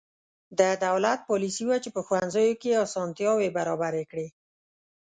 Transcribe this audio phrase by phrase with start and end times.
[0.59, 4.27] د دولت پالیسي وه چې په ښوونځیو کې اسانتیاوې برابرې کړې.